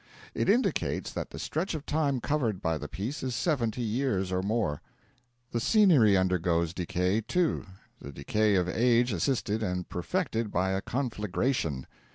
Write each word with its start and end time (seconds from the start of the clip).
It 0.33 0.49
indicates 0.49 1.11
that 1.13 1.29
the 1.29 1.37
stretch 1.37 1.75
of 1.75 1.85
time 1.85 2.21
covered 2.21 2.59
by 2.59 2.79
the 2.79 2.87
piece 2.87 3.21
is 3.21 3.35
seventy 3.35 3.83
years 3.83 4.31
or 4.31 4.41
more. 4.41 4.81
The 5.51 5.59
scenery 5.59 6.17
undergoes 6.17 6.73
decay, 6.73 7.21
too 7.21 7.67
the 7.99 8.11
decay 8.11 8.55
of 8.55 8.67
age 8.67 9.13
assisted 9.13 9.61
and 9.61 9.87
perfected 9.87 10.51
by 10.51 10.71
a 10.71 10.81
conflagration. 10.81 11.85